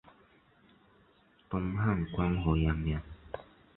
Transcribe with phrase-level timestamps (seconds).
[1.47, 2.99] 东汉光和元年。